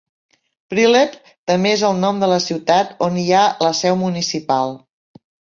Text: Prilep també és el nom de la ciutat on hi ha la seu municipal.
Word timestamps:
Prilep 0.73 1.13
també 1.51 1.73
és 1.73 1.83
el 1.91 2.01
nom 2.05 2.23
de 2.25 2.31
la 2.33 2.41
ciutat 2.47 2.97
on 3.09 3.21
hi 3.25 3.29
ha 3.41 3.45
la 3.69 3.73
seu 3.85 4.03
municipal. 4.07 4.75